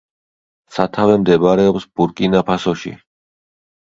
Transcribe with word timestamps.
სათავე 0.77 1.19
მდებარეობს 1.25 1.87
ბურკინა-ფასოში. 1.99 2.95